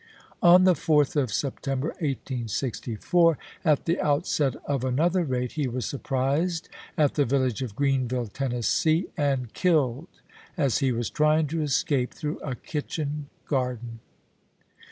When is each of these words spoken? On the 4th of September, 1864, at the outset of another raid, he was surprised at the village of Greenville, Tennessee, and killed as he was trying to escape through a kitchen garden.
On 0.41 0.63
the 0.63 0.73
4th 0.73 1.15
of 1.15 1.31
September, 1.31 1.89
1864, 1.89 3.37
at 3.63 3.85
the 3.85 4.01
outset 4.01 4.55
of 4.65 4.83
another 4.83 5.23
raid, 5.23 5.51
he 5.51 5.67
was 5.67 5.85
surprised 5.85 6.69
at 6.97 7.13
the 7.13 7.23
village 7.23 7.61
of 7.61 7.75
Greenville, 7.75 8.25
Tennessee, 8.25 9.09
and 9.15 9.53
killed 9.53 10.07
as 10.57 10.79
he 10.79 10.91
was 10.91 11.11
trying 11.11 11.45
to 11.49 11.61
escape 11.61 12.15
through 12.15 12.39
a 12.39 12.55
kitchen 12.55 13.27
garden. 13.45 13.99